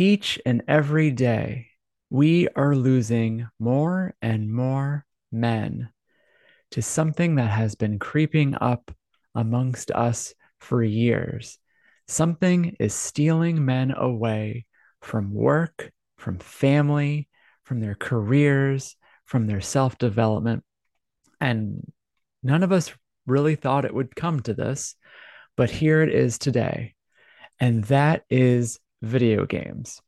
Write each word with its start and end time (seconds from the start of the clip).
Each 0.00 0.40
and 0.46 0.62
every 0.68 1.10
day, 1.10 1.70
we 2.08 2.46
are 2.54 2.76
losing 2.76 3.48
more 3.58 4.14
and 4.22 4.48
more 4.48 5.04
men 5.32 5.88
to 6.70 6.82
something 6.82 7.34
that 7.34 7.50
has 7.50 7.74
been 7.74 7.98
creeping 7.98 8.54
up 8.60 8.94
amongst 9.34 9.90
us 9.90 10.34
for 10.60 10.84
years. 10.84 11.58
Something 12.06 12.76
is 12.78 12.94
stealing 12.94 13.64
men 13.64 13.90
away 13.90 14.66
from 15.02 15.34
work, 15.34 15.90
from 16.16 16.38
family, 16.38 17.28
from 17.64 17.80
their 17.80 17.96
careers, 17.96 18.94
from 19.24 19.48
their 19.48 19.60
self 19.60 19.98
development. 19.98 20.62
And 21.40 21.90
none 22.44 22.62
of 22.62 22.70
us 22.70 22.94
really 23.26 23.56
thought 23.56 23.84
it 23.84 23.94
would 23.94 24.14
come 24.14 24.42
to 24.42 24.54
this, 24.54 24.94
but 25.56 25.72
here 25.72 26.02
it 26.02 26.14
is 26.14 26.38
today. 26.38 26.94
And 27.58 27.82
that 27.86 28.22
is 28.30 28.78
video 29.02 29.46
games. 29.46 30.00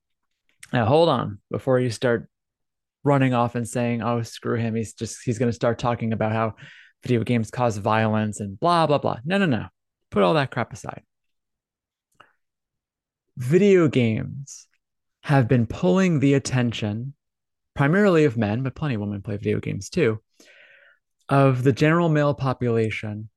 Now, 0.73 0.87
hold 0.87 1.09
on 1.09 1.39
before 1.51 1.81
you 1.81 1.91
start 1.91 2.29
running 3.03 3.35
off 3.35 3.55
and 3.55 3.69
saying, 3.69 4.03
oh, 4.03 4.23
screw 4.23 4.57
him. 4.57 4.75
He's 4.75 4.95
just, 4.95 5.19
he's 5.25 5.39
going 5.39 5.49
to 5.49 5.55
start 5.55 5.79
talking 5.79 6.13
about 6.13 6.33
how 6.33 6.55
video 7.03 7.25
games 7.25 7.51
cause 7.51 7.77
violence 7.77 8.41
and 8.41 8.59
blah, 8.59 8.87
blah, 8.87 8.99
blah. 8.99 9.19
No, 9.25 9.39
no, 9.39 9.47
no. 9.47 9.67
Put 10.11 10.23
all 10.23 10.35
that 10.35 10.51
crap 10.51 10.73
aside. 10.73 11.03
Video 13.37 13.89
games 13.89 14.67
have 15.23 15.49
been 15.49 15.67
pulling 15.67 16.21
the 16.21 16.35
attention, 16.35 17.15
primarily 17.75 18.25
of 18.25 18.37
men, 18.37 18.63
but 18.63 18.75
plenty 18.75 18.95
of 18.95 19.01
women 19.01 19.23
play 19.23 19.37
video 19.37 19.61
games 19.61 19.89
too, 19.89 20.21
of 21.29 21.63
the 21.63 21.73
general 21.73 22.09
male 22.09 22.35
population. 22.35 23.29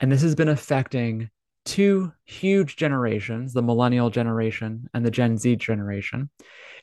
And 0.00 0.10
this 0.10 0.22
has 0.22 0.34
been 0.34 0.48
affecting 0.48 1.30
two 1.66 2.12
huge 2.24 2.76
generations, 2.76 3.52
the 3.52 3.62
millennial 3.62 4.08
generation 4.08 4.88
and 4.94 5.04
the 5.04 5.10
Gen 5.10 5.36
Z 5.36 5.56
generation. 5.56 6.30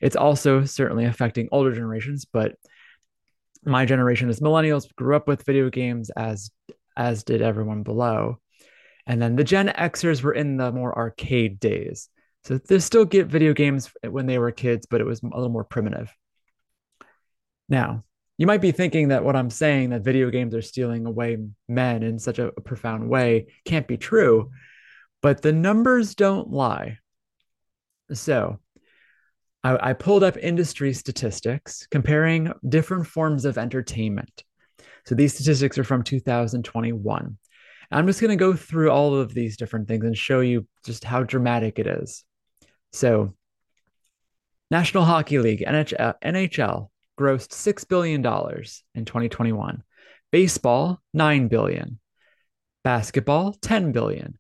It's 0.02 0.16
also 0.16 0.66
certainly 0.66 1.06
affecting 1.06 1.50
older 1.52 1.74
generations, 1.74 2.26
but 2.26 2.56
my 3.66 3.86
generation 3.86 4.30
as 4.30 4.42
millennials 4.42 4.94
grew 4.96 5.16
up 5.16 5.28
with 5.28 5.46
video 5.46 5.70
games 5.70 6.12
as 6.12 6.52
as 6.96 7.24
did 7.24 7.42
everyone 7.42 7.82
below. 7.84 8.40
And 9.08 9.22
then 9.22 9.36
the 9.36 9.44
Gen 9.44 9.70
Xers 9.70 10.22
were 10.22 10.34
in 10.34 10.58
the 10.58 10.72
more 10.72 10.96
arcade 10.96 11.60
days. 11.60 12.10
So 12.44 12.58
they 12.58 12.80
still 12.80 13.06
get 13.06 13.28
video 13.28 13.54
games 13.54 13.92
when 14.08 14.28
they 14.28 14.38
were 14.38 14.52
kids, 14.52 14.86
but 14.86 15.02
it 15.02 15.06
was 15.06 15.24
a 15.24 15.28
little 15.28 15.50
more 15.50 15.64
primitive. 15.64 16.14
Now, 17.70 18.04
you 18.38 18.48
might 18.48 18.62
be 18.62 18.72
thinking 18.72 19.08
that 19.10 19.24
what 19.24 19.36
I'm 19.36 19.50
saying 19.50 19.92
that 19.92 20.04
video 20.04 20.30
games 20.30 20.54
are 20.54 20.62
stealing 20.62 21.06
away 21.06 21.38
men 21.68 22.04
in 22.04 22.20
such 22.20 22.40
a, 22.40 22.48
a 22.48 22.62
profound 22.62 23.10
way 23.10 23.48
can't 23.66 23.88
be 23.88 23.98
true, 23.98 24.52
but 25.24 25.42
the 25.42 25.54
numbers 25.54 26.14
don't 26.14 26.52
lie. 26.52 27.00
So, 28.12 28.60
I, 29.64 29.90
I 29.90 29.94
pulled 29.94 30.24
up 30.24 30.38
industry 30.38 30.94
statistics 30.94 31.88
comparing 31.90 32.52
different 32.68 33.08
forms 33.08 33.46
of 33.46 33.58
entertainment. 33.58 34.44
So 35.06 35.16
these 35.16 35.34
statistics 35.34 35.78
are 35.78 35.84
from 35.84 36.04
2021. 36.04 37.38
I'm 37.92 38.08
just 38.08 38.22
going 38.22 38.30
to 38.30 38.36
go 38.36 38.54
through 38.54 38.92
all 38.92 39.16
of 39.16 39.34
these 39.34 39.56
different 39.56 39.88
things 39.88 40.04
and 40.04 40.18
show 40.18 40.42
you 40.42 40.68
just 40.86 41.04
how 41.04 41.24
dramatic 41.24 41.80
it 41.80 41.88
is. 41.88 42.24
So, 42.92 43.34
National 44.72 45.06
Hockey 45.06 45.40
League, 45.40 45.64
NHL, 45.66 46.16
NHL 46.24 46.90
grossed 47.20 47.50
$6 47.50 47.88
billion 47.88 48.22
in 48.96 49.06
2021. 49.06 49.84
Baseball, 50.32 51.00
9 51.14 51.48
billion. 51.48 52.00
Basketball, 52.84 53.54
$10 53.62 53.94
billion. 53.94 54.40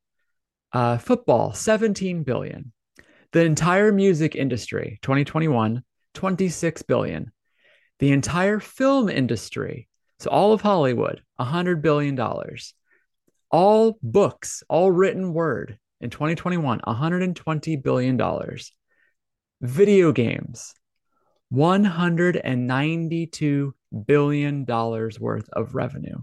Uh, 0.74 0.98
football, 0.98 1.54
17 1.54 2.24
billion. 2.24 2.74
The 3.32 3.46
entire 3.46 3.92
music 3.92 4.36
industry, 4.36 4.98
2021, 5.04 5.84
26 6.16 6.82
billion. 6.84 7.32
The 8.00 8.12
entire 8.12 8.60
film 8.60 9.08
industry, 9.08 9.88
so 10.20 10.32
all 10.32 10.52
of 10.52 10.62
Hollywood, 10.62 11.22
100 11.36 11.84
billion 11.84 12.16
dollars. 12.16 12.74
All 13.52 14.00
books, 14.02 14.64
all 14.68 14.92
written 14.92 15.32
word 15.32 15.78
in 16.02 16.10
2021, 16.10 16.82
120 16.84 17.76
billion 17.78 18.18
dollars. 18.18 18.74
Video 19.62 20.12
games, 20.12 20.74
192 21.50 23.76
billion 24.08 24.66
dollars 24.66 25.20
worth 25.20 25.48
of 25.54 25.76
revenue. 25.76 26.18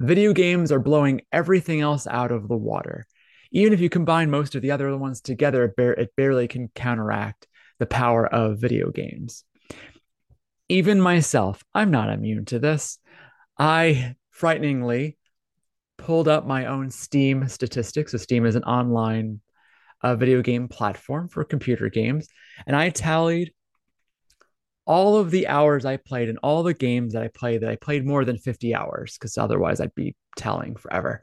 Video 0.00 0.32
games 0.32 0.72
are 0.72 0.80
blowing 0.80 1.20
everything 1.30 1.80
else 1.80 2.08
out 2.08 2.32
of 2.32 2.48
the 2.48 2.56
water 2.56 3.06
even 3.52 3.72
if 3.72 3.80
you 3.80 3.88
combine 3.88 4.30
most 4.30 4.54
of 4.54 4.62
the 4.62 4.70
other 4.70 4.96
ones 4.96 5.20
together, 5.20 5.64
it, 5.64 5.76
bar- 5.76 5.92
it 5.92 6.16
barely 6.16 6.48
can 6.48 6.68
counteract 6.74 7.46
the 7.78 7.86
power 7.86 8.26
of 8.26 8.58
video 8.58 8.90
games. 8.90 9.44
Even 10.68 11.00
myself, 11.00 11.62
I'm 11.74 11.90
not 11.90 12.08
immune 12.08 12.46
to 12.46 12.58
this. 12.58 12.98
I 13.58 14.16
frighteningly 14.30 15.18
pulled 15.98 16.28
up 16.28 16.46
my 16.46 16.66
own 16.66 16.90
Steam 16.90 17.46
statistics. 17.48 18.12
So, 18.12 18.18
Steam 18.18 18.46
is 18.46 18.56
an 18.56 18.64
online 18.64 19.40
uh, 20.00 20.16
video 20.16 20.40
game 20.40 20.68
platform 20.68 21.28
for 21.28 21.44
computer 21.44 21.90
games. 21.90 22.28
And 22.66 22.74
I 22.74 22.88
tallied 22.88 23.52
all 24.86 25.18
of 25.18 25.30
the 25.30 25.46
hours 25.46 25.84
I 25.84 25.98
played 25.98 26.30
and 26.30 26.38
all 26.42 26.62
the 26.62 26.74
games 26.74 27.12
that 27.12 27.22
I 27.22 27.28
played 27.28 27.60
that 27.60 27.70
I 27.70 27.76
played 27.76 28.06
more 28.06 28.24
than 28.24 28.38
50 28.38 28.74
hours, 28.74 29.16
because 29.18 29.36
otherwise 29.36 29.80
I'd 29.80 29.94
be 29.94 30.16
telling 30.36 30.74
forever 30.76 31.22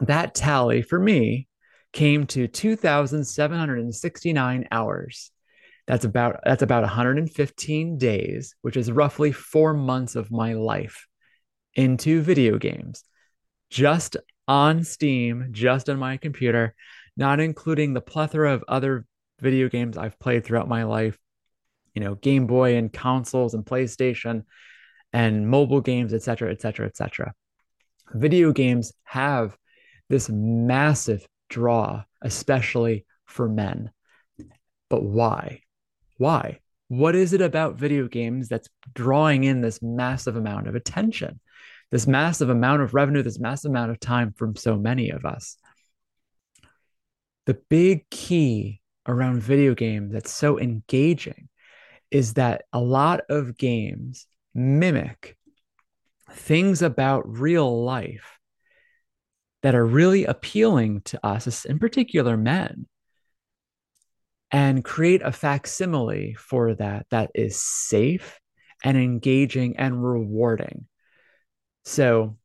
that 0.00 0.34
tally 0.34 0.82
for 0.82 0.98
me 0.98 1.46
came 1.92 2.26
to 2.26 2.48
2769 2.48 4.68
hours. 4.70 5.30
That's 5.86 6.04
about 6.04 6.40
that's 6.44 6.62
about 6.62 6.82
115 6.82 7.98
days 7.98 8.54
which 8.62 8.76
is 8.76 8.90
roughly 8.90 9.30
4 9.32 9.74
months 9.74 10.16
of 10.16 10.30
my 10.30 10.54
life 10.54 11.06
into 11.74 12.20
video 12.20 12.58
games. 12.58 13.04
Just 13.70 14.16
on 14.48 14.84
steam 14.84 15.48
just 15.50 15.88
on 15.88 15.98
my 15.98 16.16
computer 16.16 16.74
not 17.16 17.40
including 17.40 17.94
the 17.94 18.00
plethora 18.00 18.52
of 18.52 18.64
other 18.68 19.04
video 19.40 19.68
games 19.68 19.96
i've 19.96 20.18
played 20.18 20.44
throughout 20.44 20.68
my 20.68 20.84
life 20.84 21.18
you 21.94 22.00
know 22.00 22.14
game 22.14 22.46
boy 22.46 22.76
and 22.76 22.92
consoles 22.92 23.54
and 23.54 23.64
playstation 23.64 24.42
and 25.12 25.48
mobile 25.48 25.80
games 25.80 26.14
etc 26.14 26.50
etc 26.50 26.86
etc 26.86 27.32
video 28.14 28.52
games 28.52 28.92
have 29.02 29.56
this 30.08 30.28
massive 30.28 31.26
draw, 31.48 32.04
especially 32.22 33.06
for 33.24 33.48
men. 33.48 33.90
But 34.88 35.02
why? 35.02 35.62
Why? 36.18 36.60
What 36.88 37.16
is 37.16 37.32
it 37.32 37.40
about 37.40 37.78
video 37.78 38.06
games 38.06 38.48
that's 38.48 38.68
drawing 38.94 39.44
in 39.44 39.60
this 39.60 39.82
massive 39.82 40.36
amount 40.36 40.68
of 40.68 40.76
attention, 40.76 41.40
this 41.90 42.06
massive 42.06 42.48
amount 42.48 42.82
of 42.82 42.94
revenue, 42.94 43.22
this 43.22 43.40
massive 43.40 43.70
amount 43.70 43.90
of 43.90 43.98
time 43.98 44.32
from 44.36 44.54
so 44.54 44.76
many 44.76 45.10
of 45.10 45.24
us? 45.24 45.56
The 47.46 47.58
big 47.68 48.08
key 48.10 48.80
around 49.06 49.42
video 49.42 49.74
games 49.74 50.12
that's 50.12 50.32
so 50.32 50.58
engaging 50.58 51.48
is 52.10 52.34
that 52.34 52.64
a 52.72 52.80
lot 52.80 53.20
of 53.28 53.56
games 53.56 54.26
mimic 54.54 55.36
things 56.30 56.82
about 56.82 57.28
real 57.28 57.84
life 57.84 58.35
that 59.62 59.74
are 59.74 59.84
really 59.84 60.24
appealing 60.24 61.00
to 61.02 61.26
us, 61.26 61.64
in 61.64 61.78
particular 61.78 62.36
men, 62.36 62.86
and 64.50 64.84
create 64.84 65.22
a 65.22 65.32
facsimile 65.32 66.34
for 66.34 66.74
that 66.74 67.06
that 67.10 67.30
is 67.34 67.60
safe 67.60 68.38
and 68.84 68.96
engaging 68.96 69.76
and 69.76 70.04
rewarding. 70.04 70.86
So, 71.84 72.36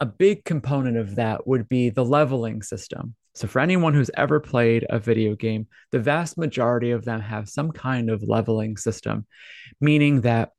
a 0.00 0.06
big 0.06 0.44
component 0.44 0.96
of 0.96 1.16
that 1.16 1.46
would 1.46 1.68
be 1.68 1.90
the 1.90 2.04
leveling 2.04 2.62
system. 2.62 3.14
So, 3.34 3.48
for 3.48 3.60
anyone 3.60 3.94
who's 3.94 4.10
ever 4.16 4.38
played 4.38 4.86
a 4.88 4.98
video 4.98 5.34
game, 5.34 5.66
the 5.90 5.98
vast 5.98 6.38
majority 6.38 6.92
of 6.92 7.04
them 7.04 7.20
have 7.20 7.48
some 7.48 7.72
kind 7.72 8.10
of 8.10 8.22
leveling 8.22 8.76
system, 8.76 9.26
meaning 9.80 10.20
that 10.22 10.50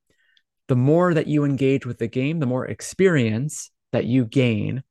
the 0.67 0.75
more 0.75 1.13
that 1.13 1.27
you 1.27 1.45
engage 1.45 1.85
with 1.85 1.99
the 1.99 2.07
game, 2.07 2.39
the 2.39 2.45
more 2.45 2.65
experience 2.65 3.71
that 3.91 4.05
you 4.05 4.25
gain, 4.25 4.83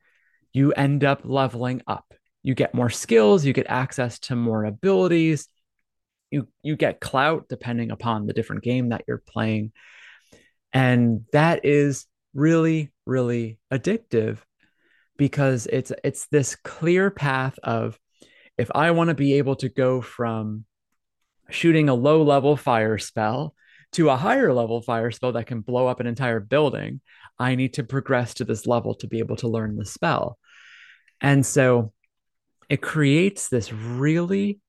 you 0.55 0.73
end 0.73 1.05
up 1.05 1.21
leveling 1.25 1.83
up. 1.87 2.15
You 2.43 2.55
get 2.55 2.75
more 2.75 2.91
skills, 2.91 3.45
you 3.45 3.53
get 3.53 3.67
access 3.69 4.19
to 4.21 4.37
more 4.37 4.65
abilities, 4.65 5.49
you 6.31 6.49
you 6.63 6.77
get 6.77 7.01
clout 7.01 7.47
depending 7.49 7.91
upon 7.91 8.27
the 8.27 8.33
different 8.33 8.63
game 8.63 8.89
that 8.89 9.05
you're 9.07 9.23
playing. 9.27 9.73
And 10.73 11.27
that 11.33 11.65
is 11.65 12.07
really 12.33 12.93
really 13.07 13.59
addictive 13.73 14.39
because 15.17 15.67
it's 15.67 15.93
it's 16.03 16.27
this 16.29 16.57
clear 16.57 17.11
path 17.11 17.59
of 17.63 17.99
if 18.57 18.71
I 18.75 18.93
want 18.93 19.09
to 19.09 19.15
be 19.15 19.35
able 19.35 19.57
to 19.57 19.69
go 19.69 20.01
from 20.01 20.65
shooting 21.51 21.89
a 21.89 21.95
low 21.95 22.23
level 22.23 22.57
fire 22.57 22.99
spell 22.99 23.55
to 23.95 24.11
a 24.11 24.17
higher 24.17 24.53
level 24.53 24.83
fire 24.83 25.11
spell 25.11 25.33
that 25.33 25.47
can 25.47 25.61
blow 25.61 25.87
up 25.87 26.01
an 26.01 26.07
entire 26.07 26.41
building, 26.41 27.01
I 27.39 27.55
need 27.55 27.75
to 27.75 27.85
progress 27.85 28.35
to 28.35 28.45
this 28.45 28.67
level 28.67 28.95
to 28.97 29.07
be 29.07 29.21
able 29.21 29.37
to 29.37 29.49
learn 29.49 29.77
the 29.77 29.85
spell. 29.85 30.39
And 31.21 31.45
so 31.45 31.93
it 32.69 32.83
creates 32.83 33.49
this 33.49 33.73
really 33.73 34.61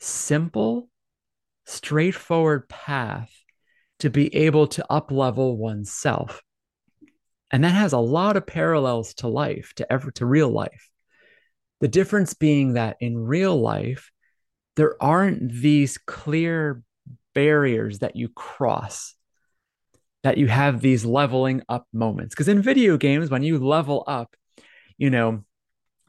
simple, 0.00 0.88
straightforward 1.64 2.68
path 2.68 3.30
to 4.00 4.10
be 4.10 4.34
able 4.34 4.66
to 4.68 4.84
up 4.90 5.10
level 5.10 5.56
oneself. 5.56 6.42
And 7.50 7.64
that 7.64 7.74
has 7.74 7.92
a 7.92 7.98
lot 7.98 8.36
of 8.36 8.46
parallels 8.46 9.14
to 9.14 9.28
life, 9.28 9.72
to 9.76 9.92
ever 9.92 10.10
to 10.12 10.26
real 10.26 10.50
life. 10.50 10.90
The 11.80 11.88
difference 11.88 12.34
being 12.34 12.74
that 12.74 12.96
in 13.00 13.18
real 13.18 13.60
life, 13.60 14.10
there 14.76 15.00
aren't 15.02 15.52
these 15.52 15.98
clear 15.98 16.82
barriers 17.34 18.00
that 18.00 18.16
you 18.16 18.28
cross, 18.28 19.14
that 20.22 20.38
you 20.38 20.46
have 20.46 20.80
these 20.80 21.04
leveling 21.04 21.62
up 21.68 21.86
moments. 21.92 22.34
Because 22.34 22.48
in 22.48 22.62
video 22.62 22.96
games, 22.96 23.30
when 23.30 23.42
you 23.42 23.58
level 23.58 24.04
up, 24.06 24.34
you 24.96 25.10
know, 25.10 25.44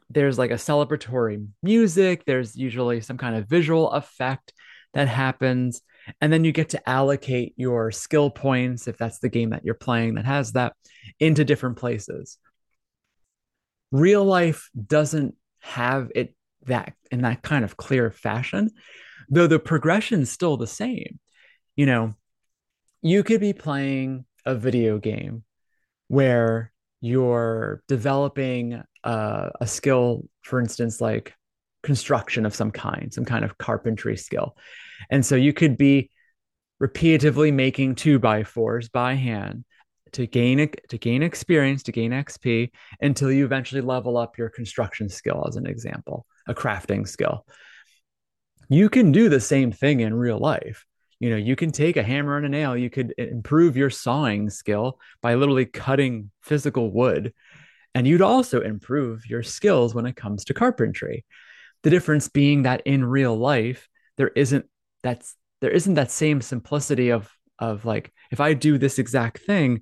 there's 0.10 0.38
like 0.38 0.52
a 0.52 0.56
celebratory 0.56 1.48
music, 1.64 2.24
there's 2.26 2.56
usually 2.56 3.02
some 3.02 3.18
kind 3.18 3.36
of 3.36 3.50
visual 3.50 3.92
effect 3.92 4.54
that 4.94 5.08
happens. 5.08 5.82
And 6.22 6.32
then 6.32 6.44
you 6.44 6.52
get 6.52 6.70
to 6.70 6.90
allocate 6.90 7.54
your 7.58 7.92
skill 7.92 8.30
points, 8.30 8.88
if 8.88 8.98
that's 8.98 9.20
the 9.20 9.30
game 9.30 9.50
that 9.50 9.66
you're 9.66 9.74
playing 9.74 10.16
that 10.16 10.26
has 10.26 10.52
that, 10.52 10.74
into 11.20 11.44
different 11.44 11.78
places. 11.78 12.38
Real 13.92 14.24
life 14.24 14.70
doesn't 14.88 15.36
have 15.62 16.12
it 16.14 16.36
that 16.68 16.94
in 17.12 17.22
that 17.22 17.42
kind 17.42 17.64
of 17.64 17.78
clear 17.78 18.12
fashion, 18.12 18.72
though 19.30 19.48
the 19.48 19.60
progression 19.60 20.22
is 20.22 20.32
still 20.32 20.58
the 20.58 20.68
same. 20.68 21.20
You 21.76 21.86
know, 21.86 22.14
you 23.02 23.24
could 23.24 23.42
be 23.42 23.54
playing 23.54 24.26
a 24.46 24.56
video 24.56 24.98
game 24.98 25.44
where 26.08 26.72
you're 27.02 27.84
developing 27.88 28.82
uh, 29.04 29.50
a 29.60 29.68
skill, 29.68 30.28
for 30.42 30.60
instance, 30.60 31.02
like 31.02 31.34
construction 31.84 32.46
of 32.46 32.56
some 32.56 32.72
kind, 32.72 33.14
some 33.14 33.26
kind 33.26 33.46
of 33.46 33.58
carpentry 33.58 34.18
skill. 34.18 34.56
And 35.10 35.26
so 35.26 35.36
you 35.36 35.54
could 35.54 35.78
be 35.78 36.10
repeatedly 36.80 37.52
making 37.52 37.96
two 37.96 38.20
by 38.20 38.44
fours 38.44 38.90
by 38.90 39.14
hand 39.14 39.66
to 40.14 40.26
gain 40.26 40.70
to 40.90 40.98
gain 40.98 41.22
experience, 41.24 41.84
to 41.84 41.92
gain 41.92 42.12
XP 42.12 42.72
until 43.02 43.32
you 43.32 43.46
eventually 43.46 43.82
level 43.82 44.18
up 44.18 44.38
your 44.38 44.50
construction 44.50 45.10
skill 45.10 45.46
as 45.48 45.58
an 45.58 45.68
example, 45.68 46.26
a 46.48 46.54
crafting 46.54 47.08
skill. 47.08 47.46
You 48.70 48.90
can 48.90 49.12
do 49.12 49.30
the 49.30 49.40
same 49.40 49.72
thing 49.72 50.00
in 50.00 50.14
real 50.14 50.40
life. 50.40 50.86
You 51.20 51.30
know, 51.30 51.36
you 51.38 51.56
can 51.56 51.72
take 51.72 51.98
a 51.98 52.04
hammer 52.04 52.36
and 52.38 52.46
a 52.46 52.50
nail, 52.50 52.76
you 52.76 52.90
could 52.90 53.14
improve 53.18 53.78
your 53.78 53.90
sawing 53.90 54.50
skill 54.50 55.00
by 55.22 55.36
literally 55.36 55.66
cutting 55.66 56.32
physical 56.42 56.92
wood, 56.92 57.34
and 57.94 58.06
you'd 58.06 58.22
also 58.22 58.62
improve 58.62 59.26
your 59.26 59.42
skills 59.42 59.96
when 59.96 60.06
it 60.06 60.18
comes 60.18 60.44
to 60.46 60.54
carpentry. 60.54 61.26
The 61.84 61.90
difference 61.90 62.28
being 62.28 62.64
that 62.64 62.82
in 62.86 63.06
real 63.06 63.38
life, 63.38 63.88
there 64.18 64.32
isn't 64.36 64.66
that's 65.04 65.36
there 65.62 65.72
isn't 65.72 65.94
that 65.94 66.12
same 66.12 66.42
simplicity 66.42 67.10
of 67.10 67.32
of 67.60 67.86
like 67.86 68.12
if 68.32 68.42
I 68.42 68.54
do 68.54 68.78
this 68.78 69.00
exact 69.00 69.40
thing, 69.40 69.82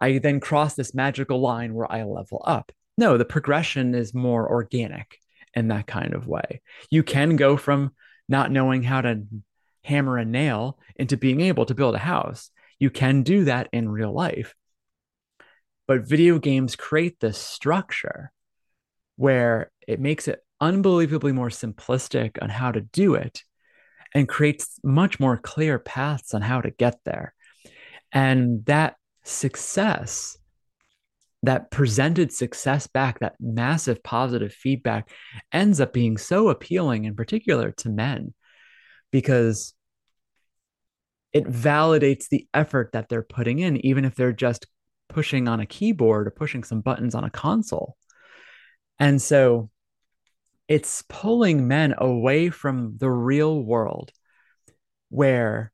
I 0.00 0.18
then 0.18 0.40
cross 0.40 0.74
this 0.74 0.94
magical 0.94 1.40
line 1.40 1.74
where 1.74 1.90
I 1.90 2.02
level 2.02 2.42
up. 2.44 2.72
No, 2.98 3.16
the 3.16 3.24
progression 3.24 3.94
is 3.94 4.12
more 4.14 4.50
organic 4.50 5.19
in 5.54 5.68
that 5.68 5.86
kind 5.86 6.14
of 6.14 6.26
way. 6.26 6.60
You 6.90 7.02
can 7.02 7.36
go 7.36 7.56
from 7.56 7.92
not 8.28 8.50
knowing 8.50 8.82
how 8.82 9.00
to 9.00 9.22
hammer 9.84 10.18
a 10.18 10.24
nail 10.24 10.78
into 10.96 11.16
being 11.16 11.40
able 11.40 11.66
to 11.66 11.74
build 11.74 11.94
a 11.94 11.98
house. 11.98 12.50
You 12.78 12.90
can 12.90 13.22
do 13.22 13.44
that 13.44 13.68
in 13.72 13.88
real 13.88 14.12
life. 14.12 14.54
But 15.86 16.08
video 16.08 16.38
games 16.38 16.76
create 16.76 17.18
this 17.18 17.38
structure 17.38 18.30
where 19.16 19.70
it 19.86 20.00
makes 20.00 20.28
it 20.28 20.40
unbelievably 20.60 21.32
more 21.32 21.48
simplistic 21.48 22.38
on 22.40 22.48
how 22.48 22.70
to 22.70 22.80
do 22.80 23.14
it 23.14 23.42
and 24.14 24.28
creates 24.28 24.78
much 24.84 25.18
more 25.18 25.36
clear 25.36 25.78
paths 25.78 26.34
on 26.34 26.42
how 26.42 26.60
to 26.60 26.70
get 26.70 27.00
there. 27.04 27.34
And 28.12 28.64
that 28.66 28.96
success, 29.24 30.36
that 31.42 31.70
presented 31.70 32.32
success 32.32 32.86
back, 32.86 33.20
that 33.20 33.36
massive 33.40 34.02
positive 34.02 34.52
feedback 34.52 35.10
ends 35.52 35.80
up 35.80 35.92
being 35.92 36.16
so 36.16 36.48
appealing, 36.48 37.04
in 37.04 37.16
particular 37.16 37.72
to 37.72 37.88
men, 37.88 38.34
because 39.10 39.74
it 41.32 41.44
validates 41.44 42.28
the 42.28 42.46
effort 42.52 42.90
that 42.92 43.08
they're 43.08 43.22
putting 43.22 43.60
in, 43.60 43.84
even 43.86 44.04
if 44.04 44.14
they're 44.14 44.32
just 44.32 44.66
pushing 45.08 45.48
on 45.48 45.60
a 45.60 45.66
keyboard 45.66 46.26
or 46.26 46.30
pushing 46.30 46.62
some 46.62 46.80
buttons 46.80 47.14
on 47.14 47.24
a 47.24 47.30
console. 47.30 47.96
And 48.98 49.20
so 49.20 49.70
it's 50.68 51.02
pulling 51.08 51.66
men 51.66 51.94
away 51.96 52.50
from 52.50 52.96
the 52.98 53.10
real 53.10 53.60
world 53.60 54.12
where 55.08 55.72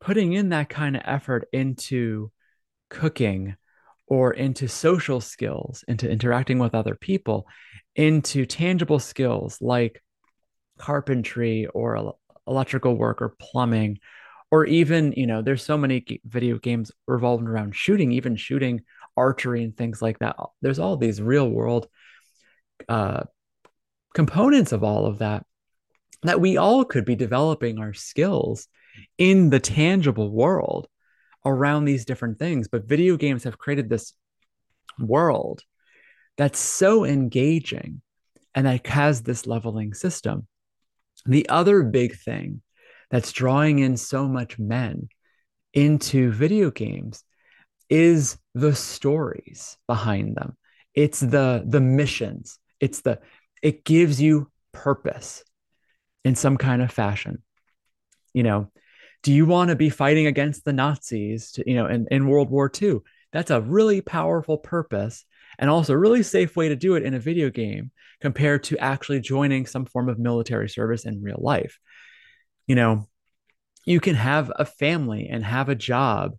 putting 0.00 0.32
in 0.34 0.50
that 0.50 0.68
kind 0.68 0.94
of 0.94 1.02
effort 1.04 1.48
into 1.52 2.30
cooking 2.90 3.56
or 4.06 4.32
into 4.32 4.68
social 4.68 5.20
skills, 5.20 5.84
into 5.88 6.10
interacting 6.10 6.58
with 6.58 6.74
other 6.74 6.94
people, 6.94 7.46
into 7.96 8.46
tangible 8.46 8.98
skills 8.98 9.58
like 9.60 10.02
carpentry 10.78 11.66
or 11.66 12.14
electrical 12.46 12.94
work 12.94 13.22
or 13.22 13.36
plumbing 13.40 13.98
or 14.50 14.66
even 14.66 15.12
you 15.16 15.26
know 15.26 15.40
there's 15.40 15.64
so 15.64 15.78
many 15.78 16.20
video 16.26 16.58
games 16.58 16.90
revolving 17.06 17.46
around 17.46 17.74
shooting 17.74 18.12
even 18.12 18.36
shooting 18.36 18.82
archery 19.16 19.64
and 19.64 19.76
things 19.76 20.02
like 20.02 20.18
that. 20.18 20.36
There's 20.62 20.78
all 20.78 20.96
these 20.96 21.20
real 21.20 21.48
world 21.48 21.88
uh, 22.88 23.24
components 24.14 24.72
of 24.72 24.84
all 24.84 25.06
of 25.06 25.18
that 25.18 25.44
that 26.22 26.40
we 26.40 26.56
all 26.56 26.84
could 26.84 27.04
be 27.04 27.16
developing 27.16 27.78
our 27.78 27.92
skills 27.92 28.66
in 29.18 29.50
the 29.50 29.60
tangible 29.60 30.30
world 30.30 30.88
around 31.44 31.84
these 31.84 32.04
different 32.04 32.38
things 32.38 32.68
but 32.68 32.88
video 32.88 33.16
games 33.16 33.44
have 33.44 33.58
created 33.58 33.88
this 33.88 34.14
world 34.98 35.62
that's 36.36 36.58
so 36.58 37.04
engaging 37.04 38.00
and 38.54 38.66
that 38.66 38.86
has 38.86 39.22
this 39.22 39.46
leveling 39.46 39.94
system. 39.94 40.46
The 41.26 41.48
other 41.48 41.82
big 41.82 42.16
thing 42.16 42.62
that's 43.10 43.32
drawing 43.32 43.80
in 43.80 43.96
so 43.96 44.28
much 44.28 44.58
men 44.58 45.08
into 45.72 46.30
video 46.30 46.70
games 46.70 47.24
is 47.88 48.38
the 48.54 48.74
stories 48.74 49.76
behind 49.86 50.36
them. 50.36 50.56
It's 50.94 51.20
the 51.20 51.64
the 51.66 51.80
missions. 51.80 52.58
It's 52.80 53.00
the 53.00 53.20
it 53.62 53.84
gives 53.84 54.20
you 54.20 54.50
purpose 54.72 55.44
in 56.24 56.34
some 56.34 56.56
kind 56.56 56.82
of 56.82 56.92
fashion. 56.92 57.42
You 58.32 58.44
know, 58.44 58.70
do 59.24 59.32
you 59.32 59.44
want 59.44 59.70
to 59.70 59.76
be 59.76 59.90
fighting 59.90 60.28
against 60.28 60.64
the 60.64 60.72
Nazis 60.72 61.50
to, 61.52 61.64
you 61.66 61.74
know, 61.74 61.86
in, 61.86 62.06
in 62.10 62.28
World 62.28 62.50
War 62.50 62.70
II? 62.80 62.98
That's 63.32 63.50
a 63.50 63.60
really 63.60 64.00
powerful 64.00 64.56
purpose 64.56 65.24
and 65.58 65.68
also 65.68 65.94
a 65.94 65.98
really 65.98 66.22
safe 66.22 66.54
way 66.54 66.68
to 66.68 66.76
do 66.76 66.94
it 66.94 67.02
in 67.02 67.14
a 67.14 67.18
video 67.18 67.50
game 67.50 67.90
compared 68.20 68.62
to 68.64 68.78
actually 68.78 69.20
joining 69.20 69.66
some 69.66 69.86
form 69.86 70.08
of 70.08 70.20
military 70.20 70.68
service 70.68 71.04
in 71.04 71.22
real 71.22 71.40
life. 71.40 71.80
You 72.68 72.76
know, 72.76 73.08
you 73.84 73.98
can 73.98 74.14
have 74.14 74.52
a 74.54 74.64
family 74.64 75.28
and 75.28 75.44
have 75.44 75.68
a 75.68 75.74
job 75.74 76.36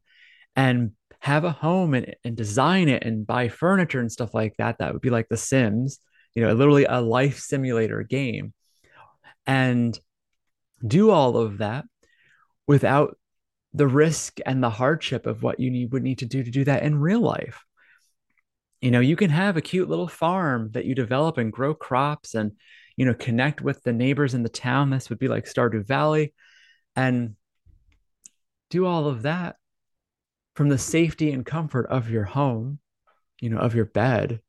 and 0.55 0.91
have 1.19 1.43
a 1.43 1.51
home 1.51 1.93
and, 1.93 2.15
and 2.23 2.37
design 2.37 2.87
it 2.87 3.03
and 3.03 3.27
buy 3.27 3.49
furniture 3.49 3.99
and 3.99 4.11
stuff 4.11 4.33
like 4.33 4.55
that. 4.57 4.77
That 4.77 4.93
would 4.93 5.01
be 5.01 5.09
like 5.09 5.27
The 5.27 5.37
Sims 5.37 5.99
you 6.35 6.43
know, 6.43 6.53
literally 6.53 6.85
a 6.85 7.01
life 7.01 7.39
simulator 7.39 8.03
game, 8.03 8.53
and 9.47 9.97
do 10.85 11.09
all 11.09 11.37
of 11.37 11.59
that 11.59 11.85
without 12.67 13.17
the 13.73 13.87
risk 13.87 14.39
and 14.45 14.63
the 14.63 14.69
hardship 14.69 15.25
of 15.25 15.43
what 15.43 15.59
you 15.59 15.69
need 15.69 15.91
would 15.91 16.03
need 16.03 16.19
to 16.19 16.25
do 16.25 16.43
to 16.43 16.51
do 16.51 16.63
that 16.63 16.83
in 16.83 16.99
real 16.99 17.19
life. 17.19 17.63
You 18.81 18.91
know, 18.91 18.99
you 18.99 19.15
can 19.15 19.29
have 19.29 19.57
a 19.57 19.61
cute 19.61 19.89
little 19.89 20.07
farm 20.07 20.71
that 20.73 20.85
you 20.85 20.95
develop 20.95 21.37
and 21.37 21.51
grow 21.51 21.73
crops 21.73 22.35
and, 22.35 22.53
you 22.95 23.05
know, 23.05 23.13
connect 23.13 23.61
with 23.61 23.83
the 23.83 23.93
neighbors 23.93 24.33
in 24.33 24.43
the 24.43 24.49
town. 24.49 24.89
This 24.89 25.09
would 25.09 25.19
be 25.19 25.27
like 25.27 25.45
Stardew 25.45 25.85
Valley 25.85 26.33
and 26.95 27.35
do 28.69 28.85
all 28.85 29.07
of 29.07 29.23
that 29.23 29.57
from 30.55 30.69
the 30.69 30.77
safety 30.77 31.31
and 31.31 31.45
comfort 31.45 31.87
of 31.87 32.09
your 32.09 32.23
home, 32.23 32.79
you 33.41 33.49
know, 33.49 33.57
of 33.57 33.75
your 33.75 33.85
bed, 33.85 34.39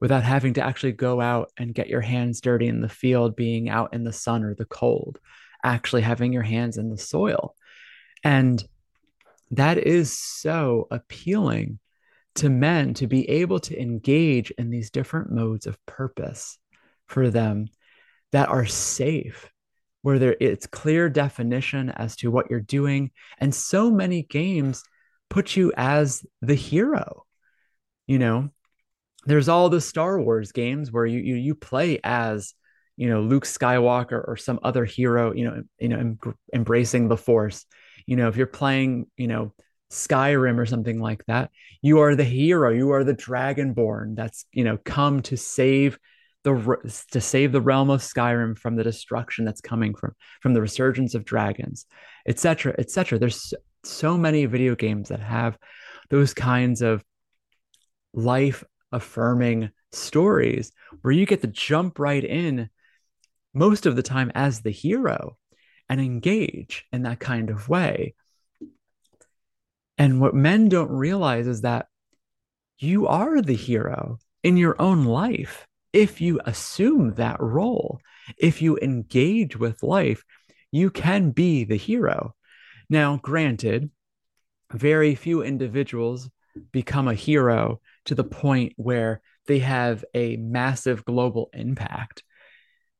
without 0.00 0.24
having 0.24 0.54
to 0.54 0.62
actually 0.62 0.92
go 0.92 1.20
out 1.20 1.50
and 1.56 1.74
get 1.74 1.88
your 1.88 2.00
hands 2.00 2.40
dirty 2.40 2.66
in 2.66 2.80
the 2.80 2.88
field, 2.88 3.36
being 3.36 3.68
out 3.68 3.94
in 3.94 4.02
the 4.02 4.12
sun 4.12 4.42
or 4.42 4.54
the 4.54 4.64
cold, 4.64 5.18
actually 5.64 6.02
having 6.02 6.32
your 6.32 6.42
hands 6.42 6.76
in 6.76 6.90
the 6.90 6.98
soil. 6.98 7.54
And 8.22 8.62
that 9.50 9.78
is 9.78 10.18
so 10.18 10.86
appealing 10.90 11.78
to 12.36 12.48
men 12.48 12.94
to 12.94 13.06
be 13.06 13.28
able 13.28 13.60
to 13.60 13.80
engage 13.80 14.50
in 14.52 14.70
these 14.70 14.90
different 14.90 15.30
modes 15.30 15.66
of 15.66 15.84
purpose 15.86 16.58
for 17.06 17.30
them 17.30 17.68
that 18.32 18.48
are 18.48 18.66
safe 18.66 19.50
where 20.02 20.18
there 20.18 20.36
it's 20.40 20.66
clear 20.66 21.08
definition 21.08 21.90
as 21.90 22.16
to 22.16 22.30
what 22.30 22.50
you're 22.50 22.60
doing 22.60 23.10
and 23.38 23.54
so 23.54 23.90
many 23.90 24.22
games 24.22 24.82
put 25.30 25.56
you 25.56 25.72
as 25.76 26.26
the 26.42 26.54
hero 26.54 27.24
you 28.06 28.18
know 28.18 28.50
there's 29.26 29.48
all 29.48 29.68
the 29.68 29.80
Star 29.80 30.20
Wars 30.20 30.52
games 30.52 30.92
where 30.92 31.06
you 31.06 31.20
you, 31.20 31.36
you 31.36 31.54
play 31.54 31.98
as 32.04 32.54
you 32.96 33.08
know, 33.08 33.20
Luke 33.20 33.44
Skywalker 33.44 34.22
or 34.26 34.36
some 34.36 34.60
other 34.62 34.84
hero, 34.84 35.32
you 35.32 35.44
know, 35.44 35.62
you 35.78 35.88
know, 35.88 35.98
em- 35.98 36.18
embracing 36.52 37.08
the 37.08 37.16
Force. 37.16 37.66
You 38.06 38.16
know, 38.16 38.28
if 38.28 38.36
you're 38.36 38.46
playing, 38.46 39.06
you 39.16 39.28
know, 39.28 39.52
Skyrim 39.90 40.58
or 40.58 40.66
something 40.66 41.00
like 41.00 41.24
that, 41.26 41.50
you 41.82 42.00
are 42.00 42.14
the 42.14 42.24
hero. 42.24 42.70
You 42.70 42.92
are 42.92 43.04
the 43.04 43.14
Dragonborn 43.14 44.16
that's, 44.16 44.44
you 44.52 44.64
know, 44.64 44.78
come 44.84 45.22
to 45.22 45.36
save 45.36 45.98
the 46.42 47.02
to 47.10 47.20
save 47.20 47.52
the 47.52 47.60
realm 47.60 47.90
of 47.90 48.00
Skyrim 48.00 48.58
from 48.58 48.76
the 48.76 48.84
destruction 48.84 49.44
that's 49.44 49.62
coming 49.62 49.94
from 49.94 50.14
from 50.42 50.52
the 50.52 50.60
resurgence 50.60 51.14
of 51.14 51.24
dragons, 51.24 51.86
etc., 52.26 52.74
etc. 52.78 53.18
There's 53.18 53.54
so 53.82 54.16
many 54.18 54.44
video 54.46 54.74
games 54.74 55.08
that 55.08 55.20
have 55.20 55.58
those 56.10 56.34
kinds 56.34 56.82
of 56.82 57.02
life 58.12 58.62
affirming 58.92 59.70
stories 59.92 60.72
where 61.02 61.12
you 61.12 61.26
get 61.26 61.40
to 61.40 61.48
jump 61.48 61.98
right 61.98 62.24
in 62.24 62.68
most 63.54 63.86
of 63.86 63.96
the 63.96 64.02
time 64.02 64.30
as 64.34 64.60
the 64.60 64.70
hero 64.70 65.36
and 65.88 66.00
engage 66.00 66.86
in 66.92 67.02
that 67.02 67.20
kind 67.20 67.50
of 67.50 67.68
way. 67.68 68.14
And 69.96 70.20
what 70.20 70.34
men 70.34 70.68
don't 70.68 70.90
realize 70.90 71.46
is 71.46 71.60
that 71.60 71.86
you 72.78 73.06
are 73.06 73.40
the 73.40 73.54
hero 73.54 74.18
in 74.42 74.56
your 74.56 74.80
own 74.80 75.04
life 75.04 75.66
if 75.92 76.20
you 76.20 76.40
assume 76.44 77.14
that 77.14 77.40
role. 77.40 78.00
If 78.36 78.60
you 78.60 78.76
engage 78.78 79.56
with 79.56 79.82
life, 79.82 80.24
you 80.72 80.90
can 80.90 81.30
be 81.30 81.64
the 81.64 81.76
hero. 81.76 82.34
Now, 82.90 83.18
granted, 83.22 83.90
very 84.72 85.14
few 85.14 85.42
individuals 85.42 86.28
become 86.72 87.06
a 87.06 87.14
hero 87.14 87.80
to 88.06 88.14
the 88.14 88.24
point 88.24 88.72
where 88.76 89.20
they 89.46 89.60
have 89.60 90.04
a 90.14 90.36
massive 90.36 91.04
global 91.04 91.50
impact. 91.52 92.24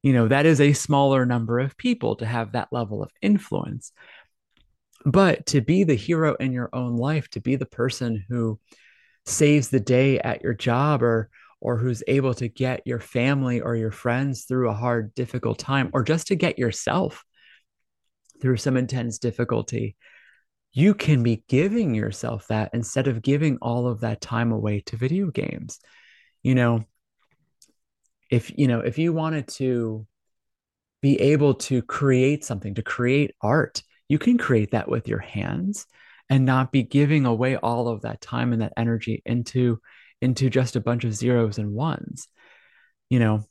You 0.04 0.12
know, 0.12 0.28
that 0.28 0.44
is 0.44 0.60
a 0.60 0.74
smaller 0.74 1.24
number 1.24 1.58
of 1.58 1.78
people 1.78 2.16
to 2.16 2.26
have 2.26 2.52
that 2.52 2.68
level 2.70 3.02
of 3.02 3.10
influence. 3.22 3.90
But 5.06 5.46
to 5.46 5.62
be 5.62 5.84
the 5.84 5.94
hero 5.94 6.34
in 6.34 6.52
your 6.52 6.68
own 6.74 6.98
life, 6.98 7.30
to 7.30 7.40
be 7.40 7.56
the 7.56 7.64
person 7.64 8.22
who 8.28 8.60
saves 9.24 9.70
the 9.70 9.80
day 9.80 10.18
at 10.18 10.42
your 10.42 10.52
job 10.52 11.02
or 11.02 11.30
or 11.62 11.78
who's 11.78 12.02
able 12.06 12.34
to 12.34 12.48
get 12.48 12.82
your 12.84 13.00
family 13.00 13.62
or 13.62 13.76
your 13.76 13.90
friends 13.90 14.44
through 14.44 14.68
a 14.68 14.74
hard 14.74 15.14
difficult 15.14 15.58
time 15.58 15.88
or 15.94 16.04
just 16.04 16.26
to 16.26 16.36
get 16.36 16.58
yourself 16.58 17.24
through 18.42 18.58
some 18.58 18.76
intense 18.76 19.18
difficulty 19.18 19.96
you 20.74 20.92
can 20.92 21.22
be 21.22 21.42
giving 21.48 21.94
yourself 21.94 22.46
that 22.48 22.68
instead 22.74 23.08
of 23.08 23.22
giving 23.22 23.56
all 23.62 23.86
of 23.86 24.00
that 24.00 24.20
time 24.20 24.52
away 24.52 24.80
to 24.80 24.98
video 24.98 25.30
games 25.30 25.80
you 26.42 26.54
know 26.54 26.84
if 28.30 28.52
you 28.56 28.68
know 28.68 28.80
if 28.80 28.98
you 28.98 29.12
wanted 29.12 29.48
to 29.48 30.06
be 31.02 31.20
able 31.20 31.54
to 31.54 31.82
create 31.82 32.44
something 32.44 32.74
to 32.74 32.82
create 32.82 33.34
art 33.40 33.82
you 34.08 34.18
can 34.18 34.38
create 34.38 34.72
that 34.72 34.88
with 34.88 35.08
your 35.08 35.18
hands 35.18 35.86
and 36.28 36.44
not 36.44 36.72
be 36.72 36.82
giving 36.82 37.26
away 37.26 37.56
all 37.56 37.88
of 37.88 38.02
that 38.02 38.20
time 38.20 38.52
and 38.52 38.62
that 38.62 38.72
energy 38.76 39.22
into 39.24 39.80
into 40.20 40.48
just 40.48 40.76
a 40.76 40.80
bunch 40.80 41.04
of 41.04 41.14
zeros 41.14 41.58
and 41.58 41.72
ones. 41.72 42.28
You 43.10 43.18
know 43.18 43.44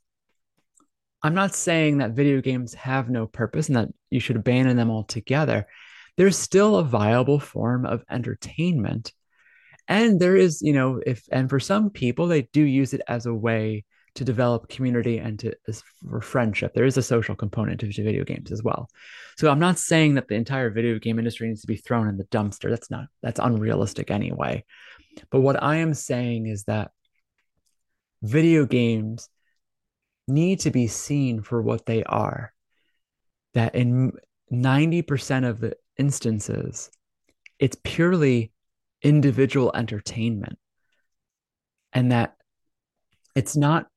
i'm 1.21 1.35
not 1.35 1.55
saying 1.55 1.99
that 1.99 2.11
video 2.11 2.41
games 2.41 2.73
have 2.73 3.09
no 3.09 3.25
purpose 3.25 3.67
and 3.67 3.77
that 3.77 3.87
you 4.09 4.19
should 4.19 4.35
abandon 4.35 4.75
them 4.77 4.91
altogether. 4.91 5.67
There's 6.17 6.37
still 6.37 6.75
a 6.75 6.83
viable 6.83 7.39
form 7.39 7.85
of 7.85 8.03
entertainment. 8.09 9.13
And 9.87 10.19
there 10.19 10.35
is 10.35 10.61
you 10.61 10.73
know 10.73 11.01
if 11.05 11.23
and 11.31 11.49
for 11.49 11.59
some 11.59 11.89
people 11.89 12.27
they 12.27 12.43
do 12.53 12.61
use 12.61 12.93
it 12.93 13.01
as 13.07 13.25
a 13.25 13.33
way 13.33 13.85
to 14.15 14.23
develop 14.23 14.69
community 14.69 15.17
and 15.17 15.39
to 15.39 15.53
for 16.07 16.21
friendship 16.21 16.73
there 16.73 16.85
is 16.85 16.97
a 16.97 17.01
social 17.01 17.35
component 17.35 17.79
to 17.79 17.87
video 17.87 18.23
games 18.23 18.51
as 18.51 18.63
well. 18.63 18.89
So 19.37 19.49
i'm 19.49 19.59
not 19.59 19.79
saying 19.79 20.15
that 20.15 20.27
the 20.27 20.35
entire 20.35 20.69
video 20.69 20.99
game 20.99 21.19
industry 21.19 21.47
needs 21.47 21.61
to 21.61 21.67
be 21.67 21.77
thrown 21.77 22.07
in 22.07 22.17
the 22.17 22.25
dumpster. 22.25 22.69
That's 22.69 22.91
not 22.91 23.05
that's 23.21 23.39
unrealistic 23.39 24.11
anyway. 24.11 24.65
But 25.29 25.41
what 25.41 25.61
i 25.61 25.77
am 25.77 25.93
saying 25.93 26.47
is 26.47 26.63
that 26.65 26.91
video 28.21 28.65
games 28.65 29.29
need 30.27 30.61
to 30.61 30.71
be 30.71 30.87
seen 30.87 31.41
for 31.41 31.61
what 31.61 31.85
they 31.85 32.03
are. 32.03 32.53
That 33.53 33.75
in 33.75 34.13
90% 34.51 35.47
of 35.47 35.59
the 35.59 35.75
instances 35.97 36.89
it's 37.59 37.77
purely 37.83 38.51
individual 39.01 39.71
entertainment. 39.73 40.57
And 41.91 42.11
that 42.11 42.35
it's 43.35 43.55
not 43.55 43.87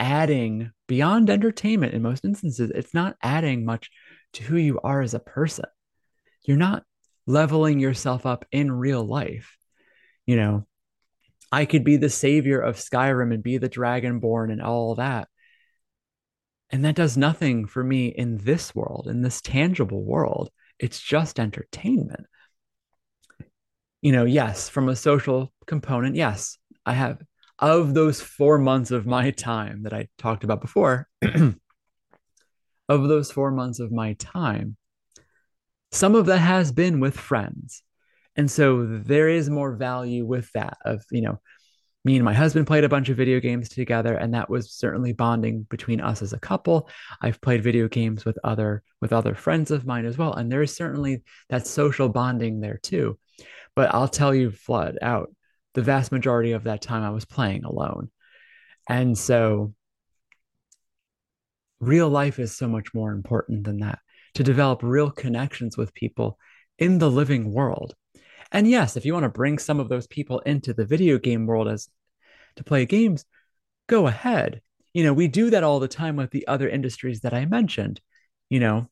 adding 0.00 0.72
beyond 0.88 1.30
entertainment 1.30 1.94
in 1.94 2.02
most 2.02 2.24
instances 2.24 2.72
it's 2.74 2.94
not 2.94 3.16
adding 3.22 3.64
much 3.64 3.90
to 4.32 4.42
who 4.42 4.56
you 4.56 4.80
are 4.82 5.02
as 5.02 5.14
a 5.14 5.20
person. 5.20 5.66
You're 6.42 6.56
not 6.56 6.84
leveling 7.26 7.78
yourself 7.78 8.26
up 8.26 8.44
in 8.50 8.72
real 8.72 9.04
life. 9.04 9.56
You 10.26 10.36
know 10.36 10.66
i 11.52 11.64
could 11.64 11.84
be 11.84 11.96
the 11.96 12.10
savior 12.10 12.60
of 12.60 12.76
skyrim 12.76 13.34
and 13.34 13.42
be 13.42 13.58
the 13.58 13.68
dragonborn 13.68 14.52
and 14.52 14.62
all 14.62 14.94
that. 14.96 15.28
And 16.70 16.84
that 16.84 16.94
does 16.94 17.16
nothing 17.16 17.66
for 17.66 17.82
me 17.82 18.08
in 18.08 18.38
this 18.38 18.74
world 18.74 19.08
in 19.08 19.22
this 19.22 19.40
tangible 19.40 20.04
world. 20.04 20.50
It's 20.78 21.00
just 21.00 21.40
entertainment. 21.40 22.26
You 24.00 24.12
know, 24.12 24.24
yes, 24.24 24.68
from 24.68 24.88
a 24.88 24.96
social 24.96 25.52
component, 25.66 26.16
yes, 26.16 26.56
I 26.86 26.94
have 26.94 27.20
of 27.60 27.94
those 27.94 28.20
four 28.20 28.58
months 28.58 28.90
of 28.90 29.06
my 29.06 29.30
time 29.30 29.82
that 29.82 29.92
I 29.92 30.08
talked 30.18 30.44
about 30.44 30.60
before, 30.60 31.08
of 31.22 31.54
those 32.88 33.30
four 33.30 33.50
months 33.50 33.78
of 33.78 33.92
my 33.92 34.14
time, 34.14 34.76
some 35.92 36.14
of 36.14 36.26
that 36.26 36.38
has 36.38 36.72
been 36.72 37.00
with 37.00 37.16
friends. 37.16 37.82
And 38.36 38.50
so 38.50 38.86
there 38.86 39.28
is 39.28 39.50
more 39.50 39.74
value 39.74 40.24
with 40.24 40.50
that 40.52 40.78
of, 40.84 41.04
you 41.10 41.20
know, 41.20 41.40
me 42.04 42.16
and 42.16 42.24
my 42.24 42.32
husband 42.32 42.66
played 42.66 42.84
a 42.84 42.88
bunch 42.88 43.10
of 43.10 43.16
video 43.18 43.40
games 43.40 43.68
together 43.68 44.14
and 44.14 44.32
that 44.32 44.48
was 44.48 44.72
certainly 44.72 45.12
bonding 45.12 45.66
between 45.68 46.00
us 46.00 46.22
as 46.22 46.32
a 46.32 46.38
couple 46.38 46.88
i've 47.20 47.38
played 47.42 47.62
video 47.62 47.88
games 47.88 48.24
with 48.24 48.38
other 48.42 48.82
with 49.02 49.12
other 49.12 49.34
friends 49.34 49.70
of 49.70 49.84
mine 49.84 50.06
as 50.06 50.16
well 50.16 50.32
and 50.32 50.50
there 50.50 50.62
is 50.62 50.74
certainly 50.74 51.22
that 51.50 51.66
social 51.66 52.08
bonding 52.08 52.58
there 52.58 52.80
too 52.82 53.18
but 53.76 53.94
I'll 53.94 54.08
tell 54.08 54.34
you 54.34 54.50
flat 54.50 54.96
out, 55.02 55.30
the 55.74 55.82
vast 55.82 56.12
majority 56.12 56.52
of 56.52 56.64
that 56.64 56.82
time 56.82 57.02
I 57.02 57.10
was 57.10 57.24
playing 57.24 57.64
alone. 57.64 58.10
And 58.88 59.16
so 59.16 59.74
real 61.80 62.08
life 62.08 62.38
is 62.38 62.56
so 62.56 62.68
much 62.68 62.92
more 62.94 63.12
important 63.12 63.64
than 63.64 63.80
that 63.80 63.98
to 64.34 64.44
develop 64.44 64.82
real 64.82 65.10
connections 65.10 65.76
with 65.76 65.94
people 65.94 66.38
in 66.78 66.98
the 66.98 67.10
living 67.10 67.52
world. 67.52 67.94
And 68.52 68.68
yes, 68.68 68.96
if 68.96 69.04
you 69.04 69.12
want 69.12 69.24
to 69.24 69.30
bring 69.30 69.58
some 69.58 69.80
of 69.80 69.88
those 69.88 70.06
people 70.06 70.40
into 70.40 70.74
the 70.74 70.84
video 70.84 71.18
game 71.18 71.46
world 71.46 71.68
as 71.68 71.88
to 72.56 72.64
play 72.64 72.84
games, 72.86 73.24
go 73.86 74.06
ahead. 74.06 74.60
You 74.92 75.04
know, 75.04 75.12
we 75.12 75.28
do 75.28 75.50
that 75.50 75.62
all 75.62 75.78
the 75.78 75.88
time 75.88 76.16
with 76.16 76.30
the 76.30 76.46
other 76.48 76.68
industries 76.68 77.20
that 77.20 77.34
I 77.34 77.44
mentioned. 77.44 78.00
You 78.48 78.60
know, 78.60 78.90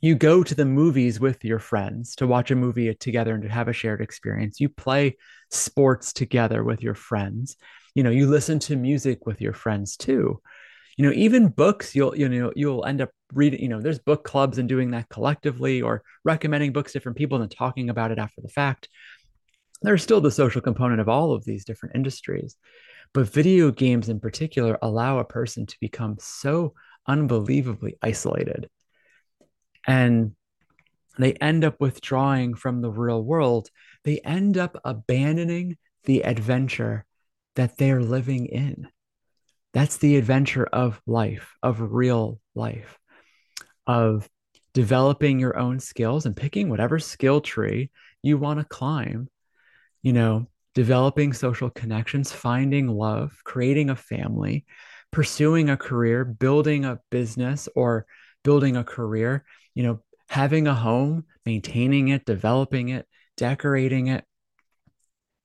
you 0.00 0.14
go 0.14 0.44
to 0.44 0.54
the 0.54 0.64
movies 0.64 1.18
with 1.18 1.44
your 1.44 1.58
friends 1.58 2.14
to 2.16 2.26
watch 2.26 2.50
a 2.50 2.56
movie 2.56 2.94
together 2.94 3.34
and 3.34 3.42
to 3.42 3.48
have 3.48 3.68
a 3.68 3.72
shared 3.72 4.00
experience. 4.00 4.60
You 4.60 4.68
play 4.68 5.16
sports 5.50 6.12
together 6.12 6.62
with 6.62 6.82
your 6.82 6.94
friends. 6.94 7.56
You 7.94 8.04
know 8.04 8.10
you 8.10 8.28
listen 8.28 8.58
to 8.60 8.76
music 8.76 9.26
with 9.26 9.40
your 9.40 9.52
friends 9.52 9.96
too. 9.96 10.40
You 10.96 11.06
know 11.06 11.12
even 11.12 11.48
books 11.48 11.96
you'll 11.96 12.16
you 12.16 12.28
know 12.28 12.52
you'll 12.54 12.84
end 12.84 13.00
up 13.00 13.10
reading 13.32 13.60
you 13.60 13.68
know 13.68 13.80
there's 13.80 13.98
book 13.98 14.24
clubs 14.24 14.58
and 14.58 14.68
doing 14.68 14.92
that 14.92 15.08
collectively 15.08 15.82
or 15.82 16.02
recommending 16.24 16.72
books 16.72 16.92
to 16.92 16.98
different 16.98 17.18
people 17.18 17.40
and 17.42 17.50
talking 17.50 17.90
about 17.90 18.12
it 18.12 18.18
after 18.18 18.40
the 18.40 18.48
fact. 18.48 18.88
There's 19.82 20.02
still 20.02 20.20
the 20.20 20.30
social 20.30 20.60
component 20.60 21.00
of 21.00 21.08
all 21.08 21.32
of 21.32 21.44
these 21.44 21.64
different 21.64 21.96
industries. 21.96 22.56
But 23.14 23.32
video 23.32 23.70
games 23.70 24.08
in 24.08 24.20
particular 24.20 24.78
allow 24.82 25.18
a 25.18 25.24
person 25.24 25.66
to 25.66 25.76
become 25.80 26.16
so 26.20 26.74
unbelievably 27.06 27.96
isolated 28.02 28.68
and 29.88 30.32
they 31.18 31.32
end 31.32 31.64
up 31.64 31.80
withdrawing 31.80 32.54
from 32.54 32.82
the 32.82 32.90
real 32.90 33.24
world. 33.24 33.70
They 34.04 34.20
end 34.20 34.56
up 34.56 34.80
abandoning 34.84 35.78
the 36.04 36.24
adventure 36.24 37.06
that 37.56 37.78
they're 37.78 38.02
living 38.02 38.46
in. 38.46 38.88
That's 39.72 39.96
the 39.96 40.16
adventure 40.16 40.66
of 40.66 41.00
life, 41.06 41.54
of 41.62 41.80
real 41.80 42.38
life, 42.54 42.98
of 43.86 44.28
developing 44.74 45.40
your 45.40 45.58
own 45.58 45.80
skills 45.80 46.26
and 46.26 46.36
picking 46.36 46.68
whatever 46.68 46.98
skill 46.98 47.40
tree 47.40 47.90
you 48.22 48.36
want 48.36 48.60
to 48.60 48.64
climb, 48.66 49.28
you 50.02 50.12
know, 50.12 50.46
developing 50.74 51.32
social 51.32 51.70
connections, 51.70 52.30
finding 52.30 52.88
love, 52.88 53.32
creating 53.42 53.90
a 53.90 53.96
family, 53.96 54.66
pursuing 55.10 55.70
a 55.70 55.76
career, 55.76 56.24
building 56.24 56.84
a 56.84 57.00
business 57.10 57.68
or 57.74 58.06
building 58.44 58.76
a 58.76 58.84
career, 58.84 59.44
you 59.74 59.82
know, 59.82 60.00
having 60.28 60.66
a 60.66 60.74
home, 60.74 61.24
maintaining 61.46 62.08
it, 62.08 62.24
developing 62.24 62.90
it, 62.90 63.06
decorating 63.36 64.08
it, 64.08 64.24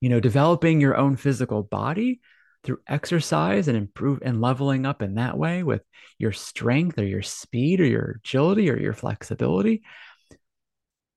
you 0.01 0.09
know, 0.09 0.19
developing 0.19 0.81
your 0.81 0.97
own 0.97 1.15
physical 1.15 1.63
body, 1.63 2.19
through 2.63 2.79
exercise 2.87 3.67
and 3.67 3.77
improve 3.77 4.19
and 4.21 4.41
leveling 4.41 4.85
up 4.85 5.01
in 5.01 5.15
that 5.15 5.37
way 5.37 5.63
with 5.63 5.81
your 6.17 6.31
strength 6.31 6.97
or 6.97 7.05
your 7.05 7.21
speed 7.21 7.81
or 7.81 7.85
your 7.85 8.19
agility 8.23 8.69
or 8.69 8.79
your 8.79 8.93
flexibility. 8.93 9.83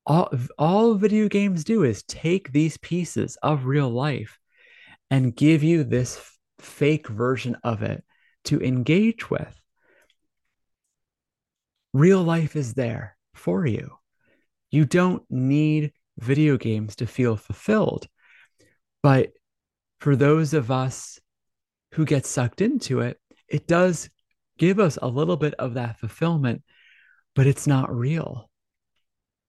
All, 0.05 0.31
all 0.57 0.95
video 0.95 1.27
games 1.27 1.63
do 1.63 1.83
is 1.83 2.03
take 2.03 2.51
these 2.51 2.77
pieces 2.77 3.37
of 3.41 3.65
real 3.65 3.89
life 3.89 4.37
and 5.09 5.35
give 5.35 5.63
you 5.63 5.83
this 5.83 6.21
fake 6.59 7.07
version 7.07 7.57
of 7.63 7.81
it 7.81 8.03
to 8.45 8.61
engage 8.61 9.29
with. 9.29 9.53
Real 11.97 12.21
life 12.21 12.55
is 12.55 12.75
there 12.75 13.17
for 13.33 13.65
you. 13.65 13.89
You 14.69 14.85
don't 14.85 15.23
need 15.31 15.93
video 16.19 16.55
games 16.55 16.97
to 16.97 17.07
feel 17.07 17.35
fulfilled. 17.35 18.07
But 19.01 19.31
for 19.99 20.15
those 20.15 20.53
of 20.53 20.69
us 20.69 21.19
who 21.93 22.05
get 22.05 22.27
sucked 22.27 22.61
into 22.61 22.99
it, 22.99 23.19
it 23.47 23.67
does 23.67 24.11
give 24.59 24.79
us 24.79 24.99
a 25.01 25.07
little 25.07 25.37
bit 25.37 25.55
of 25.55 25.73
that 25.73 25.99
fulfillment, 25.99 26.61
but 27.33 27.47
it's 27.47 27.65
not 27.65 27.91
real. 27.91 28.51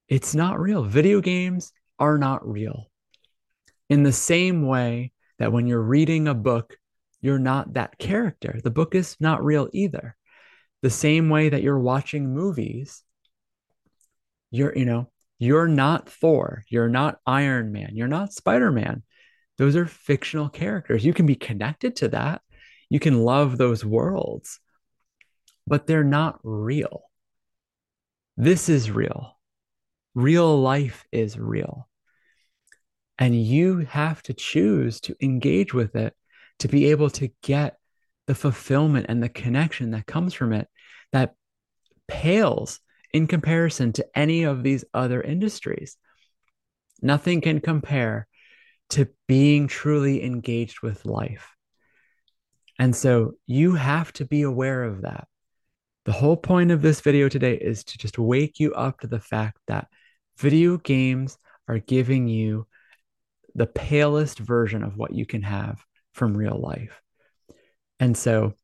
It's 0.08 0.34
not 0.34 0.58
real. 0.58 0.84
Video 0.84 1.20
games 1.20 1.70
are 1.98 2.16
not 2.16 2.48
real. 2.48 2.90
In 3.90 4.04
the 4.04 4.12
same 4.12 4.66
way 4.66 5.12
that 5.38 5.52
when 5.52 5.66
you're 5.66 5.82
reading 5.82 6.28
a 6.28 6.34
book, 6.34 6.78
you're 7.20 7.38
not 7.38 7.74
that 7.74 7.98
character. 7.98 8.58
The 8.64 8.70
book 8.70 8.94
is 8.94 9.18
not 9.20 9.44
real 9.44 9.68
either. 9.74 10.16
The 10.82 10.90
same 10.90 11.28
way 11.28 11.48
that 11.48 11.62
you're 11.62 11.78
watching 11.78 12.32
movies, 12.32 13.02
you're, 14.50 14.76
you 14.76 14.84
know, 14.84 15.10
you're 15.38 15.68
not 15.68 16.08
Thor, 16.08 16.64
you're 16.68 16.88
not 16.88 17.18
Iron 17.26 17.72
Man, 17.72 17.90
you're 17.94 18.08
not 18.08 18.32
Spider 18.32 18.70
Man. 18.70 19.02
Those 19.56 19.74
are 19.76 19.86
fictional 19.86 20.48
characters. 20.48 21.04
You 21.04 21.12
can 21.12 21.26
be 21.26 21.34
connected 21.34 21.96
to 21.96 22.08
that. 22.08 22.42
You 22.90 23.00
can 23.00 23.24
love 23.24 23.58
those 23.58 23.84
worlds, 23.84 24.60
but 25.66 25.86
they're 25.86 26.04
not 26.04 26.38
real. 26.42 27.02
This 28.36 28.68
is 28.68 28.90
real. 28.90 29.36
Real 30.14 30.60
life 30.60 31.04
is 31.10 31.38
real. 31.38 31.88
And 33.18 33.40
you 33.40 33.78
have 33.78 34.22
to 34.24 34.32
choose 34.34 35.00
to 35.02 35.16
engage 35.20 35.74
with 35.74 35.96
it 35.96 36.14
to 36.60 36.68
be 36.68 36.90
able 36.90 37.10
to 37.10 37.30
get 37.42 37.77
the 38.28 38.34
fulfillment 38.34 39.06
and 39.08 39.22
the 39.22 39.28
connection 39.28 39.92
that 39.92 40.06
comes 40.06 40.34
from 40.34 40.52
it 40.52 40.68
that 41.12 41.34
pales 42.06 42.78
in 43.12 43.26
comparison 43.26 43.90
to 43.94 44.06
any 44.14 44.44
of 44.44 44.62
these 44.62 44.84
other 44.92 45.22
industries. 45.22 45.96
Nothing 47.00 47.40
can 47.40 47.60
compare 47.60 48.28
to 48.90 49.08
being 49.26 49.66
truly 49.66 50.22
engaged 50.22 50.82
with 50.82 51.06
life. 51.06 51.48
And 52.78 52.94
so 52.94 53.32
you 53.46 53.74
have 53.76 54.12
to 54.14 54.26
be 54.26 54.42
aware 54.42 54.84
of 54.84 55.02
that. 55.02 55.26
The 56.04 56.12
whole 56.12 56.36
point 56.36 56.70
of 56.70 56.82
this 56.82 57.00
video 57.00 57.30
today 57.30 57.54
is 57.54 57.82
to 57.84 57.98
just 57.98 58.18
wake 58.18 58.60
you 58.60 58.74
up 58.74 59.00
to 59.00 59.06
the 59.06 59.20
fact 59.20 59.56
that 59.68 59.88
video 60.36 60.76
games 60.76 61.38
are 61.66 61.78
giving 61.78 62.28
you 62.28 62.66
the 63.54 63.66
palest 63.66 64.38
version 64.38 64.82
of 64.82 64.98
what 64.98 65.14
you 65.14 65.24
can 65.24 65.42
have 65.42 65.82
from 66.12 66.36
real 66.36 66.60
life. 66.60 67.00
And 68.00 68.16
so 68.16 68.54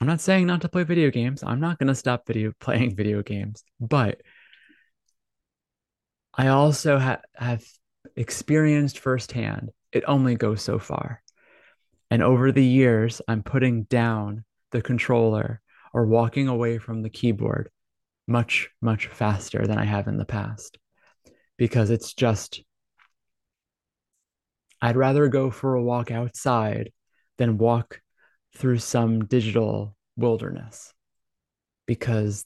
I'm 0.00 0.06
not 0.06 0.20
saying 0.20 0.46
not 0.46 0.62
to 0.62 0.68
play 0.68 0.84
video 0.84 1.10
games. 1.10 1.42
I'm 1.42 1.60
not 1.60 1.78
going 1.78 1.88
to 1.88 1.94
stop 1.94 2.26
video 2.26 2.52
playing 2.60 2.96
video 2.96 3.22
games, 3.22 3.64
but 3.80 4.20
I 6.34 6.48
also 6.48 6.98
ha- 6.98 7.22
have 7.34 7.64
experienced 8.16 8.98
firsthand 8.98 9.70
it 9.92 10.04
only 10.06 10.36
goes 10.36 10.62
so 10.62 10.78
far. 10.78 11.22
And 12.10 12.22
over 12.22 12.52
the 12.52 12.64
years, 12.64 13.20
I'm 13.28 13.42
putting 13.42 13.84
down 13.84 14.44
the 14.70 14.82
controller 14.82 15.60
or 15.92 16.06
walking 16.06 16.48
away 16.48 16.78
from 16.78 17.02
the 17.02 17.10
keyboard 17.10 17.70
much, 18.26 18.68
much 18.80 19.06
faster 19.06 19.66
than 19.66 19.78
I 19.78 19.84
have 19.84 20.08
in 20.08 20.16
the 20.16 20.24
past 20.24 20.78
because 21.56 21.90
it's 21.90 22.12
just, 22.12 22.62
I'd 24.80 24.96
rather 24.96 25.28
go 25.28 25.50
for 25.50 25.74
a 25.74 25.82
walk 25.82 26.10
outside 26.10 26.92
than 27.38 27.58
walk 27.58 28.00
through 28.56 28.78
some 28.78 29.24
digital 29.24 29.96
wilderness 30.16 30.92
because 31.86 32.44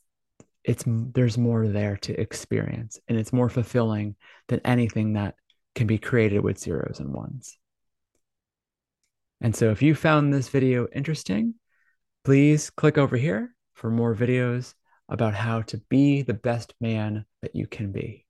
it's 0.64 0.84
there's 0.86 1.36
more 1.36 1.66
there 1.66 1.96
to 1.96 2.20
experience 2.20 3.00
and 3.08 3.18
it's 3.18 3.32
more 3.32 3.48
fulfilling 3.48 4.14
than 4.48 4.60
anything 4.64 5.14
that 5.14 5.34
can 5.74 5.86
be 5.86 5.98
created 5.98 6.40
with 6.40 6.58
zeros 6.58 7.00
and 7.00 7.12
ones. 7.12 7.58
And 9.40 9.56
so 9.56 9.70
if 9.70 9.82
you 9.82 9.94
found 9.94 10.32
this 10.32 10.48
video 10.48 10.86
interesting, 10.94 11.54
please 12.24 12.70
click 12.70 12.96
over 12.96 13.16
here 13.16 13.54
for 13.74 13.90
more 13.90 14.14
videos 14.14 14.74
about 15.08 15.34
how 15.34 15.62
to 15.62 15.78
be 15.88 16.22
the 16.22 16.34
best 16.34 16.74
man 16.80 17.24
that 17.42 17.56
you 17.56 17.66
can 17.66 17.90
be. 17.90 18.21